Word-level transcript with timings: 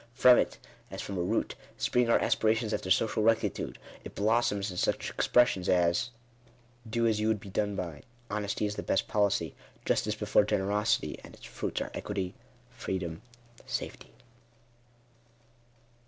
From 0.15 0.39
it, 0.39 0.57
as 0.89 0.99
from 0.99 1.19
a 1.19 1.21
root, 1.21 1.53
spring 1.77 2.09
our 2.09 2.17
aspirations 2.17 2.73
after 2.73 2.89
social 2.89 3.21
rectitude: 3.21 3.77
it 4.03 4.15
blossoms 4.15 4.71
in 4.71 4.77
such 4.77 5.11
expressions 5.11 5.69
as— 5.69 6.09
"Do 6.89 7.05
as 7.05 7.19
you 7.19 7.27
would 7.27 7.39
be 7.39 7.51
done 7.51 7.75
by," 7.75 7.97
u 7.97 8.01
Honesty 8.31 8.65
is 8.65 8.77
the 8.77 8.81
best 8.81 9.07
policy,"" 9.07 9.53
Justice 9.85 10.15
before 10.15 10.43
Generosity;" 10.43 11.19
and 11.23 11.35
its 11.35 11.45
fruits 11.45 11.81
are 11.81 11.91
Equity, 11.93 12.33
Freedom, 12.71 13.21
Safety. 13.67 14.11